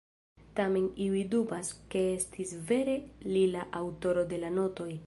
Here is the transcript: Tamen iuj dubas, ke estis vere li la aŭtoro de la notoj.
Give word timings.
Tamen 0.59 0.87
iuj 1.07 1.21
dubas, 1.35 1.69
ke 1.95 2.03
estis 2.15 2.55
vere 2.73 2.97
li 3.37 3.47
la 3.57 3.69
aŭtoro 3.83 4.27
de 4.35 4.43
la 4.47 4.55
notoj. 4.59 4.93